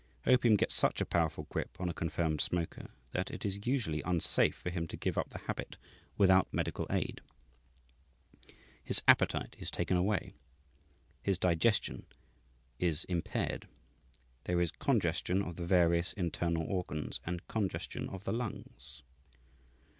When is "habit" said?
5.45-5.77